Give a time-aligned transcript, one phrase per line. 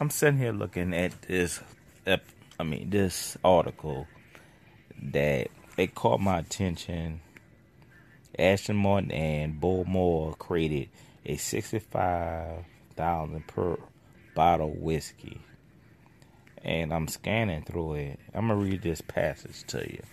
[0.00, 1.60] I'm sitting here looking at this,
[2.06, 2.20] I
[2.62, 4.06] mean, this article
[5.02, 7.20] that it caught my attention.
[8.38, 10.90] Aston Martin and Bowmore created
[11.26, 13.76] a 65,000 per
[14.36, 15.40] bottle whiskey.
[16.62, 18.20] And I'm scanning through it.
[18.32, 20.04] I'm going to read this passage to you.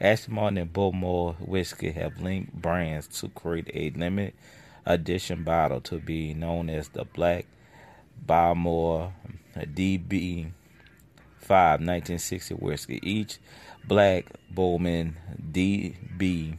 [0.00, 4.34] Aston Martin and Bowmore Whiskey have linked brands to create a limited
[4.86, 7.46] edition bottle to be known as the Black
[8.26, 9.12] Bowmore
[9.56, 10.50] DB
[11.38, 13.00] 5 1960 whiskey.
[13.02, 13.38] Each
[13.86, 15.12] Black Bowmore
[15.52, 16.58] DB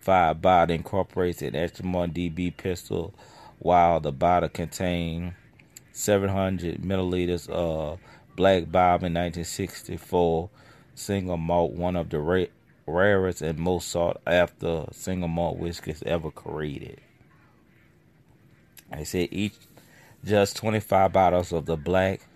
[0.00, 3.14] 5 bottle incorporates an Aston Martin DB pistol,
[3.58, 5.34] while the bottle contains
[5.92, 7.98] 700 milliliters of
[8.36, 10.50] Black Bowmore 1964
[10.94, 12.44] single malt, one of the ra-
[12.86, 17.00] rarest and most sought after single malt whiskeys ever created.
[18.92, 19.54] I said each
[20.24, 22.26] just 25 bottles of the Black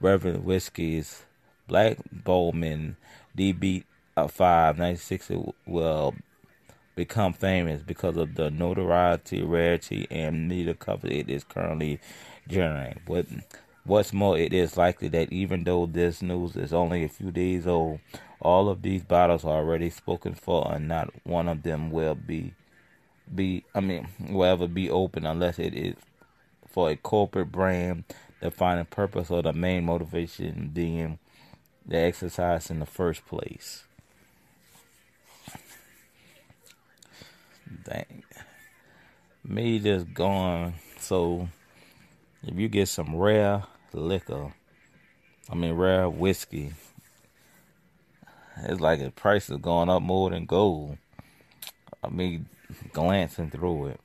[0.00, 1.24] relevant whiskeys,
[1.68, 2.96] Black Bowmore
[4.16, 6.14] DB5 1960 will
[6.94, 11.98] become famous because of the notoriety, rarity, and neither cover it is currently
[12.48, 13.00] generating.
[13.06, 13.26] But
[13.84, 17.66] what's more, it is likely that even though this news is only a few days
[17.66, 18.00] old,
[18.40, 22.54] all of these bottles are already spoken for, and not one of them will be
[23.32, 25.94] be I mean will ever be open unless it is
[26.68, 28.04] for a corporate brand
[28.42, 31.18] defining purpose or the main motivation being
[31.86, 33.84] the exercise in the first place.
[37.84, 38.22] Dang.
[39.44, 41.48] Me just going so
[42.44, 44.52] if you get some rare liquor,
[45.50, 46.72] I mean rare whiskey,
[48.64, 50.98] it's like the price is going up more than gold.
[52.02, 52.46] I mean
[52.92, 54.00] glancing through it.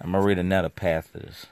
[0.00, 1.46] I'm gonna read another passage.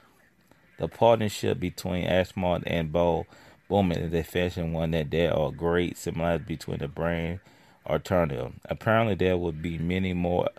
[0.77, 3.25] The partnership between Ashmont and Bo
[3.69, 7.39] Bowmore is a fashion one that there are great similarities between the brand
[7.87, 8.53] alternative.
[8.65, 10.49] Apparently, there will be many more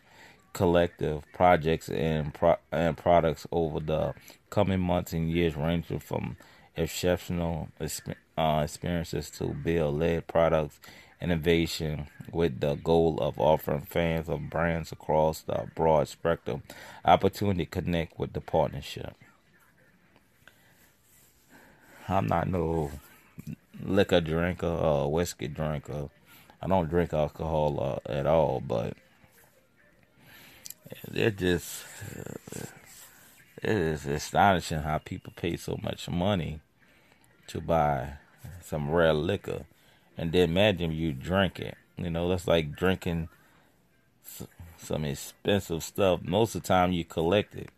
[0.57, 4.15] collective projects and pro- and products over the
[4.49, 6.39] coming months and years, ranging from
[6.75, 7.69] exceptional
[8.39, 10.81] uh, experiences to build led products
[11.21, 16.63] innovation with the goal of offering fans of brands across the broad spectrum
[17.05, 19.15] opportunity to connect with the partnership.
[22.09, 22.93] I'm not no
[23.83, 26.09] liquor drinker or whiskey drinker.
[26.63, 28.95] I don't drink alcohol uh, at all, but
[31.13, 31.85] it just
[33.63, 36.61] it is astonishing how people pay so much money
[37.49, 38.15] to buy
[38.63, 39.65] some rare liquor
[40.17, 41.77] and then imagine you drink it.
[41.97, 43.29] You know, that's like drinking
[44.79, 46.21] some expensive stuff.
[46.23, 47.71] Most of the time, you collect it.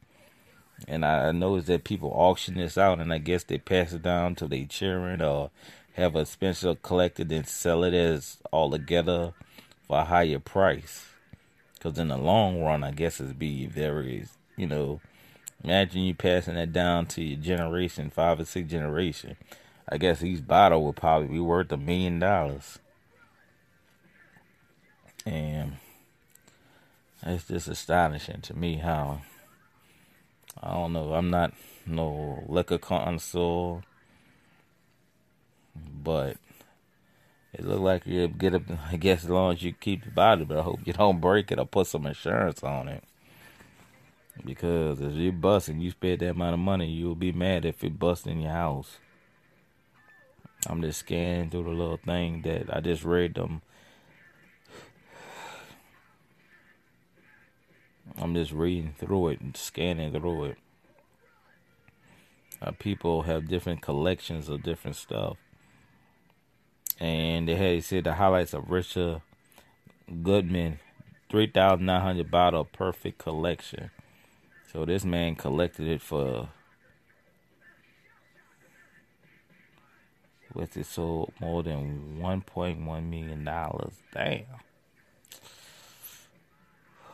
[0.86, 4.36] And I noticed that people auction this out, and I guess they pass it down
[4.36, 5.50] to their children or
[5.94, 9.32] have a special collected and sell it as all together
[9.86, 11.06] for a higher price.
[11.78, 15.00] Because in the long run, I guess it'd be very, you know,
[15.62, 19.36] imagine you passing that down to your generation, five or six generation.
[19.88, 22.78] I guess each bottle would probably be worth a million dollars.
[25.24, 25.76] And
[27.22, 29.22] it's just astonishing to me how
[30.60, 31.14] I don't know.
[31.14, 31.52] I'm not
[31.86, 33.82] no liquor connoisseur,
[36.02, 36.36] but
[37.52, 38.62] it looked like you get up.
[38.90, 41.50] I guess as long as you keep your body, but I hope you don't break
[41.50, 43.04] it or put some insurance on it.
[44.44, 47.82] Because if you bust and you spend that amount of money, you'll be mad if
[47.82, 48.98] it busts in your house.
[50.66, 53.62] I'm just scanning through the little thing that I just read them.
[58.16, 60.58] I'm just reading through it and scanning through it.
[62.60, 65.36] Uh, people have different collections of different stuff.
[67.00, 69.22] And they had said the highlights of Richard
[70.22, 70.78] Gooding,
[71.30, 73.90] 3,900 bottle perfect collection.
[74.72, 76.48] So this man collected it for
[80.54, 83.44] with it sold more than $1.1 million.
[83.44, 84.44] Damn.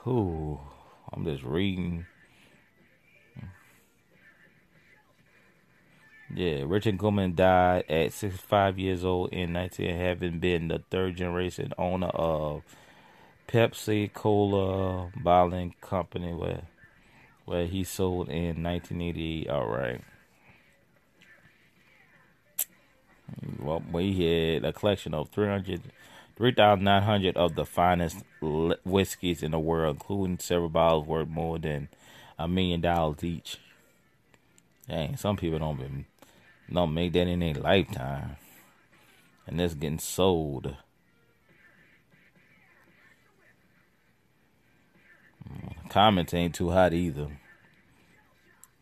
[0.04, 0.60] Whew.
[1.12, 2.06] I'm just reading.
[6.34, 11.72] Yeah, Richard Gooding died at 65 years old in 19, having been the third generation
[11.78, 12.62] owner of
[13.46, 16.62] Pepsi Cola bottling company where
[17.44, 19.48] where he sold in 1988.
[19.48, 20.00] All right.
[23.60, 25.82] Well, we had a collection of 300,
[26.36, 28.19] 3,900 of the finest
[28.84, 31.88] whiskeys in the world, including several bottles worth more than
[32.38, 33.58] a million dollars each.
[34.88, 36.06] Dang, some people don't even,
[36.72, 38.37] don't make that in their lifetime,
[39.46, 40.76] and that's getting sold.
[45.88, 47.28] Comments ain't too hot either.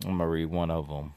[0.05, 1.15] I'm gonna read one of them.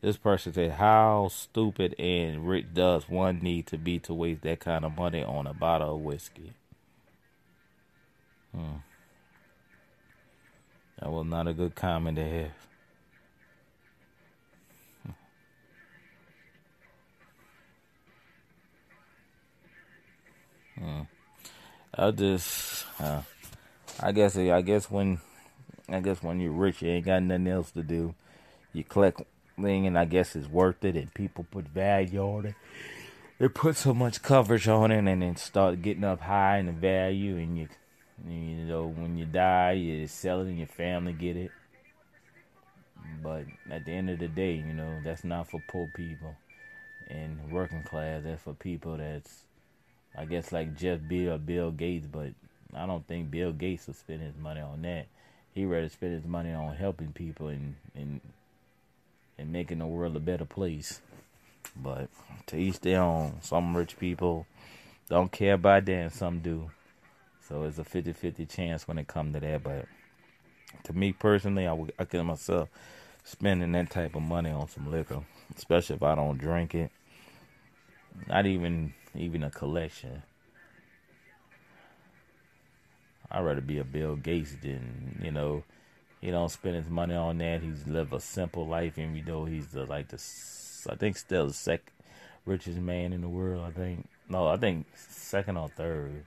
[0.00, 4.60] This person said, "How stupid and rich does one need to be to waste that
[4.60, 6.52] kind of money on a bottle of whiskey?"
[8.52, 8.76] Hmm.
[10.98, 12.65] That was not a good comment to have.
[21.98, 23.22] I just, uh,
[24.00, 25.20] I guess, I guess when,
[25.88, 28.14] I guess when you're rich, you ain't got nothing else to do.
[28.72, 29.22] You collect
[29.60, 32.54] thing, and I guess it's worth it, and people put value on it.
[33.38, 36.72] They put so much coverage on it, and then start getting up high in the
[36.72, 37.68] value, and you,
[38.28, 41.50] you know, when you die, you sell it, and your family get it.
[43.22, 46.36] But at the end of the day, you know, that's not for poor people
[47.08, 48.22] and working class.
[48.24, 49.45] That's for people that's,
[50.16, 52.06] I guess, like Jeff Bill or Bill Gates.
[52.10, 52.32] But
[52.74, 55.06] I don't think Bill Gates will spend his money on that.
[55.54, 58.20] He rather spend his money on helping people and and
[59.38, 61.00] and making the world a better place.
[61.74, 62.08] But
[62.46, 63.38] to each their own.
[63.42, 64.46] Some rich people
[65.08, 66.70] don't care about that, and some do.
[67.48, 69.62] So it's a 50 50 chance when it comes to that.
[69.62, 69.86] But
[70.84, 72.68] to me personally, I would I could myself
[73.24, 75.22] spending that type of money on some liquor,
[75.56, 76.90] especially if I don't drink it.
[78.28, 80.22] Not even even a collection.
[83.30, 85.64] I'd rather be a Bill Gates than you know
[86.20, 87.62] he don't spend his money on that.
[87.62, 90.22] He's live a simple life, and even though he's the, like the,
[90.90, 91.92] I think still the second
[92.44, 93.64] richest man in the world.
[93.64, 96.24] I think no, I think second or third.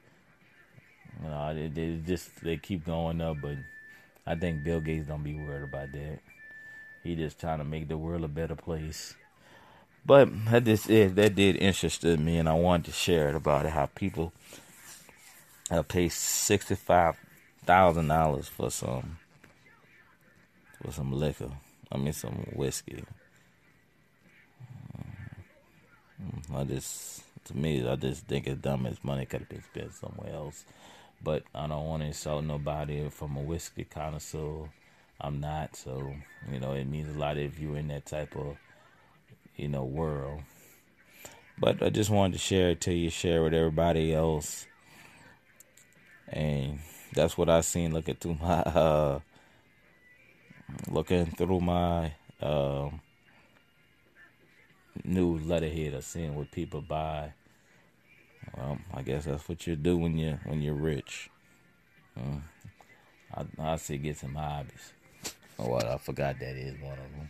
[1.24, 3.58] You know, they, they just they keep going up, but
[4.26, 6.20] I think Bill Gates don't be worried about that.
[7.04, 9.16] He just trying to make the world a better place.
[10.06, 13.72] But that is that did interested me, and I wanted to share it about it.
[13.72, 14.34] How people
[15.70, 17.16] have paid sixty five
[17.66, 19.20] thousand dollars for some
[20.82, 21.52] for some liquor.
[21.92, 23.04] I mean, some whiskey.
[26.22, 29.64] Mm, I just, to me, I just think it's dumb as money could have been
[29.64, 30.66] spent somewhere else.
[31.24, 34.70] But I don't want to insult nobody from a whiskey connoisseur.
[35.20, 36.14] I'm not, so
[36.52, 38.56] you know it means a lot if you're in that type of,
[39.60, 40.42] you know, world.
[41.58, 44.66] But I just wanted to share it to you, share with everybody else,
[46.30, 46.80] and
[47.14, 49.20] that's what I seen looking through my uh,
[50.90, 53.02] looking through my um,
[55.04, 57.34] new letterhead of seeing what people buy.
[58.56, 61.30] Well, I guess that's what you do when you when you're rich.
[62.18, 62.40] Uh,
[63.34, 64.94] I I say get some hobbies.
[65.58, 67.30] Oh, well, I forgot that is one of them.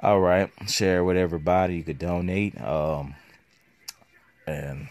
[0.00, 1.76] All right, share with everybody.
[1.76, 3.14] You could donate, um,
[4.46, 4.88] and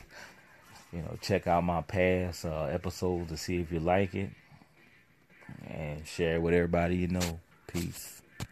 [0.91, 4.31] you know check out my past uh, episodes to see if you like it,
[5.67, 7.39] and share with everybody you know.
[7.67, 8.22] Peace.